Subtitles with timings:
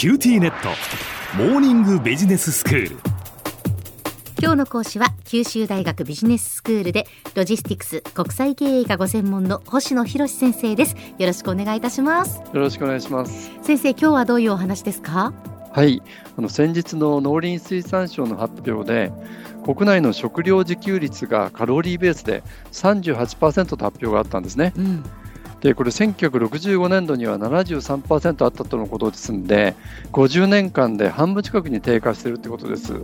[0.00, 0.70] QTnet。
[1.36, 2.96] モーニングビジネススクール。
[4.40, 10.96] 今日の講師は九州大学ビジネススクールでロジスティクス国際経営がご専門の星野博先生です。
[11.18, 12.38] よろしくお願いいたします。
[12.38, 13.50] よろしくお願いします。
[13.62, 15.34] 先生今日はどういうお話ですか？
[15.70, 16.02] はい。
[16.38, 19.12] あの先日の農林水産省の発表で
[19.66, 22.42] 国内の食料自給率がカロリーベースで
[22.72, 25.04] 38%と発表があったんですね、うん
[25.60, 29.74] でこれ1965年度には73%あったとのことですので
[30.12, 32.94] 50年間で半分近くに低下しているということです。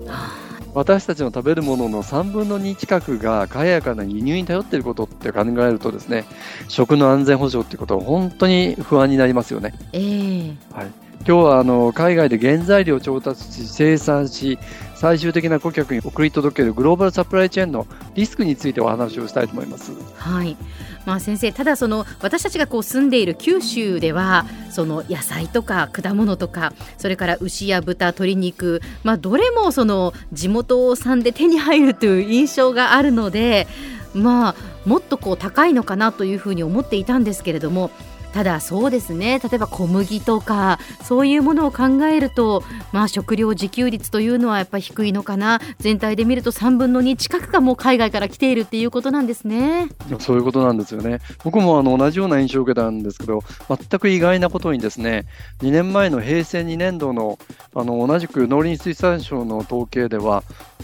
[0.75, 6.27] 私たちの食べるものの3分の2近くが海外からの輸入に頼っていることって考えるとですね
[6.69, 9.73] 食の安全保障っていうことは本当に不安になりますよね。
[9.95, 14.61] えー、はい今日はあの海外で原材料を調達し生産し
[14.95, 19.91] 最終的な顧客に送り届けるグローバルサプライチェーンのリスクについてお話をしたいと思います。
[20.15, 20.57] はい、
[21.05, 33.67] まあ、先生ただその私たちがこう住んでいる九州ではその野菜とか果物とかそれから牛や豚鶏肉、まあ、どれもその地元産で手に入るという印象があるので
[34.15, 34.55] まあ
[34.89, 37.91] もっとこう高いのかなというふうに思っていたんですけれども
[38.37, 39.39] ただそうですね。
[39.39, 42.63] 例えば小麦とかそういうものを考えると、
[42.93, 45.59] まあ、食料自給率というのはやっぱり低いのかな。
[45.79, 49.89] 全体で見ると3分の2近くがもう海外から来ているっていうことなんですね。
[50.19, 51.21] そういうことなんですよね。
[51.45, 55.25] 僕もあの同じような印象を受けたんですけど全く意外なことにですね
[55.63, 57.39] 2年前の平成2年度の
[57.75, 60.43] あの同じく農林水産省の統計では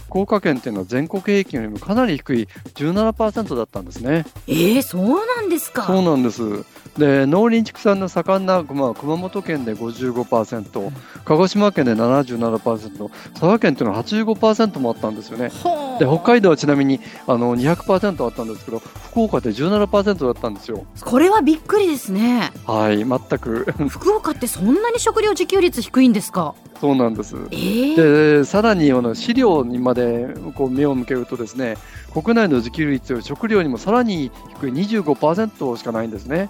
[0.08, 4.24] 福岡県っていうのは全国平均よりもかなり低い17%だったんですね。
[4.46, 5.84] えー、そうなんですか。
[5.84, 6.64] そうなんです。
[6.98, 10.92] で農林畜産の盛んな、まあ、熊本県で55%、うん、
[11.24, 15.50] 鹿児島県で77%佐賀県というのは85%もあったんですよね
[15.98, 20.84] で北海道はちなみにあの200%あったんですけど福岡で17%だったんですよ。
[21.04, 22.50] これはびっくりですね。
[22.66, 23.66] はい全く。
[23.88, 26.54] 福岡ってそんなに食料自給率低いんですか？
[26.80, 31.76] そうなんです、えー、でさらにあの飼料にまでこう目を向けるとですね
[32.12, 36.48] 国内の自給率は食料にもさらに低い25%しかないんですね。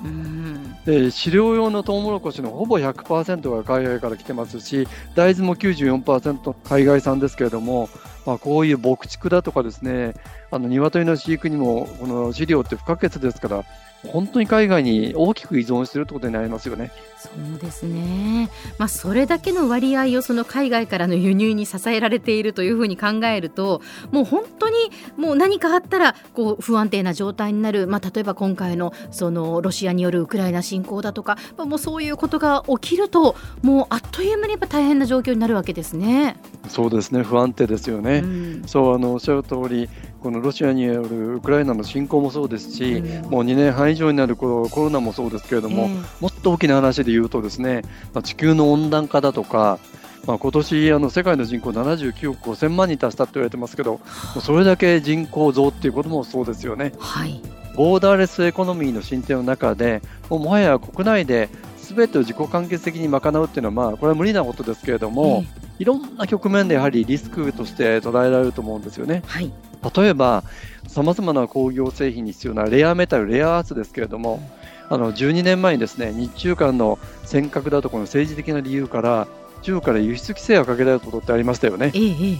[0.86, 7.88] で飼料用のトウモロコシのほぼ100%が海外から来てますし大豆も94%海外産ですけれども、
[8.24, 10.14] まあ、こういう牧畜だとかですね
[10.50, 13.64] あの鶏の飼育にもこの飼料って不可欠ですから
[14.08, 16.90] 本当に海外に大きく依存しているということになりますよね。
[17.22, 18.50] そうですね。
[18.78, 23.80] まあそれだけの割合をその海外からの輸入に支えられているというふうに考えると、
[24.10, 24.74] もう本当に
[25.16, 27.86] もう何かあったらこう不安定な状態になる。
[27.86, 36.36] まあ例えば今回のそのロシアによるウクライナ侵攻だとか、まあ、もうそういうことが起きると、もうあっという間にやっぱ大変な状況になるわけですね。
[36.68, 37.22] そうですね。
[37.22, 38.18] 不安定ですよね。
[38.24, 39.88] うん、そうあのおっしゃる通り。
[40.22, 45.88] このロシアによるウクライナの侵攻もそうですし、うん、もう2年半以上になるコロナもそうですけれども、
[46.20, 47.82] もっと大きな話で言うとですね、
[48.12, 49.78] まあ、地球の温暖化だとか、
[50.26, 54.00] まあ、今年あの世界の人口79億5000万人達したと言われてますけど、
[54.40, 56.92] それだけ人口増っていうこともそうですよね。
[56.98, 57.40] はい、
[57.74, 65.44] ボーダーレスエコノミーの進展の中で、ももはや国内で全てを自己完結的に賄うっていうのは、まあ、これは無理なことですけれども、
[65.78, 69.22] いろんな局面でやはりリスクとして捉えられると思うんですよね。
[69.26, 69.52] はい
[69.96, 70.44] 例えば、
[70.86, 74.40] さまざまな工業製品に必要なレアメタル、レアアースですけれども、
[74.88, 79.26] あの12年前にですね日中間の尖閣だとこの政治的な理由から
[79.62, 81.92] 中国から輸出規制をかけられることってありましたよね。
[81.94, 82.36] ええ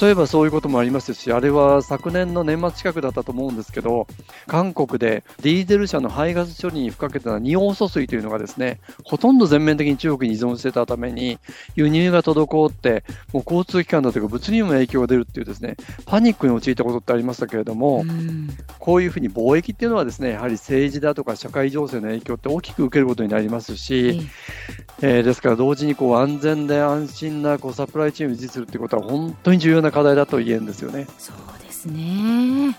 [0.00, 4.06] 例えばそういうこともありますし、あれは昨年の年末近くだったと思うんですけど、
[4.46, 11.38] 韓国でディーゼル車の排ガス処理に不可欠な二王疎水というのがですね、ほとんど全面的に中国に依存してたために、
[11.74, 18.04] 輸入が滞って、もう交通機関だとか物流にも影響が出るっていうですね、パニックに陥ったことってありましたけれども、
[18.78, 24.28] こういうふうに貿易っていうのはですね、やはり政治だとか社会情勢の影響って大きく受けることになりますし、
[25.00, 31.06] えー、ですから同時にこう安全で安心なこうサプライチェーンを維持するということは本当に重要な課題だと言えるんですよね。
[31.18, 32.76] そうですね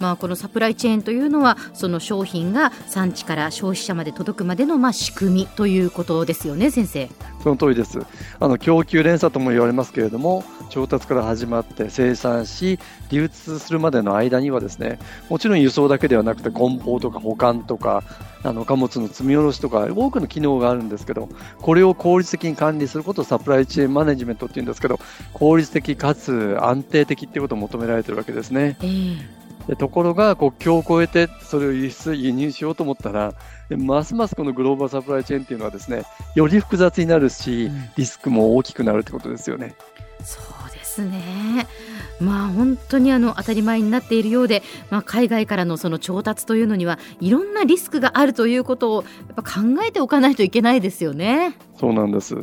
[0.00, 7.08] まあ、このサプライチェーンというのはその商品が産地から消費者まで届くまでのまあ仕組みということですよね先生。
[7.42, 8.00] その通りです
[8.40, 12.78] あの供給連鎖とも言われますけれども調達から始まって生産し
[13.10, 18.02] 流通するまでの間にはですねもちろん輸送だけではなくて梱包とか保管とか
[18.42, 21.28] あの貨物の積み下ろしとか多くの機能があるんですけど
[21.60, 24.98] これを効率的に管理することをサプライチェーンマネジメントっていうんですけど
[25.34, 28.78] 効率的かつ安定的っていうことを求められてるわけですね。
[28.80, 33.34] えーでところが国境を越えてそれを輸出輸入しようと思ったら
[33.68, 36.02] ますますこのグローバルサプライチェーンっていうのはですね
[36.34, 39.74] より複雑になるし、リスクも大きくなるってことですよね。
[40.24, 41.66] そうですね。
[42.20, 49.08] まあ本当にあの当たり前になっているようで、まあ、海外からのその調達というのにはいろんなリスクがあるということをや
[49.40, 51.56] っぱ考えておかないといけないですよね。
[51.78, 52.34] そうなんです。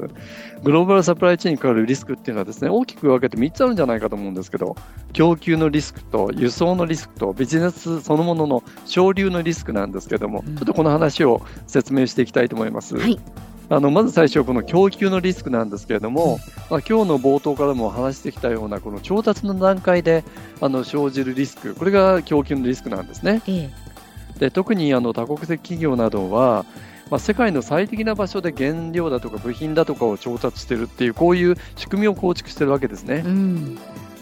[0.64, 4.76] グローバルサプライチェーンに関わるリスクっていうのはですね、大きく分けて3つあるんじゃないかと思うんですけど、
[5.14, 12.98] 供給のリスクと輸送のリスクとビジネスそのものの省流のリスクなんですけども、うん、ちょっとこの話を説明していきたいと思います。
[12.98, 13.20] はい
[13.70, 20.24] あのまず最初、この供給のリスクなんですけれども、まあ、今日の冒頭からも話してきたような、この調達の段階で
[20.62, 23.42] あの生じるリスク、これが供給のリスクなんですね。
[23.48, 23.70] え
[24.36, 26.66] え、で特にあの多国籍企業などは、
[27.12, 33.24] まあ、世界の最適な場所で原料だとか部品だとかを調達しているっていう、こういう仕組みを構築しているわけですね。
[33.26, 33.78] うん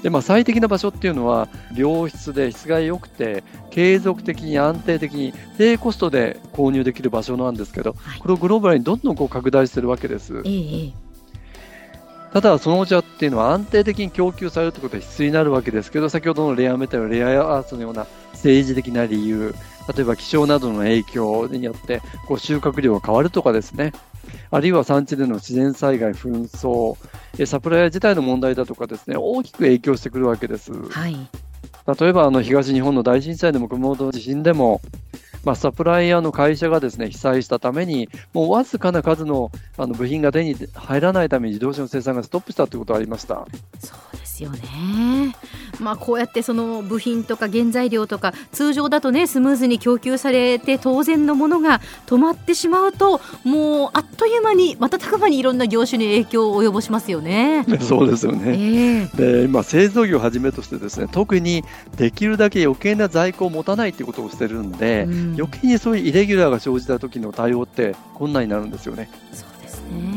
[0.06, 10.44] でまあ、最適な場所っていうのは良質で質が良くて継続的に安定的に低コストで購入できる場所なんですけど、はい、これをグローバルにどんどんこう拡大してるわけです。
[10.46, 10.94] ええ、
[12.34, 19.56] ただ、そのお茶っていうのは安定的に供給されるということは必須になるわけですけど、先ほどのレアメタル、レアアースのような政治的な理由、
[19.92, 23.92] 例えば気象などの影響によってこう収穫量が変わるとかですね、
[24.52, 26.96] あるいは産地での自然災害、紛争、
[27.46, 30.72] サプライヤー自体の問題だとかですね、大きく影響してくるわけです。
[30.74, 31.16] はい、
[32.00, 34.82] 例えばあの東日本の大震災でも熊本の地震でも、
[35.44, 43.46] まあ、サプライヤーの会社がですね被災したために、もうわずかな数のあの部品が手に入らないために自動車の生産がストップしたということがありました。
[43.80, 45.36] そうですよね。
[45.80, 57.66] まあ、こうやってその部品とか原材料とか通常だとねスムーズに供給されて当然のものが止まってしまうともうあっという間に瞬く間にいろんな業種に影響を及ぼしますよね。
[57.81, 58.50] そうですよね。
[58.50, 61.63] えー、で今製造業をはじめとしてですね特に
[61.98, 69.10] できるだけ余計な在庫を持たないということをしてるんで、うん、余計にそういうイレギュラーが生じた時の対応って困難になるんですよね。
[69.31, 70.14] そうですね。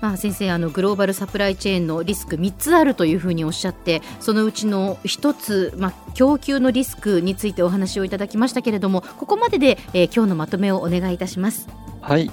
[0.00, 11.68] まあ、先生あのグローバルサプライチェーンのリスク3つあるというふうにおっしゃってそのうちの1つ、まあ、供給のリスクについてお話をいただきましたけれどもここまでで、えー、今日のまとめをお願いいたします。
[12.00, 12.30] はい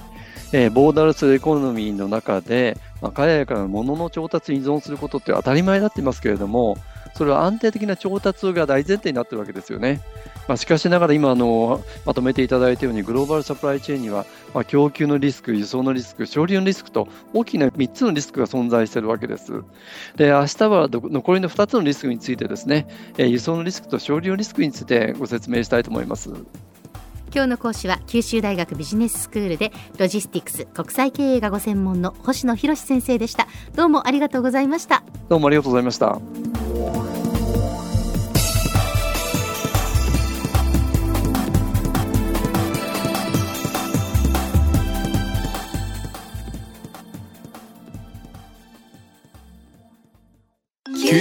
[0.52, 6.78] えー、ボーダルスエコノミーの中で、まあ、海外からの物の調達に依存することって当たり前になっていますけれども
[7.18, 10.00] それは安定的な調達が大前提になっているわけですよね。
[10.46, 14.24] まあ、しかしながら今あのまとめていただいたようにグローバルサプライチェーンには、
[14.54, 19.64] まあ、供給のリスク、輸送のリスク、処理のリスクと大きな3つのリスクが存在しているわけです。
[20.14, 22.86] で明日は残りの2つのリスクについてですね、
[23.18, 26.30] え輸送のリスクと処理のリスクについてご説明したいと思います。
[27.34, 36.20] 今日の講師は九州大学ビジネススクールでロジスティクス国際経営がご専門の星野博先生でしたどうもありがとうございましたどうもありがとうございました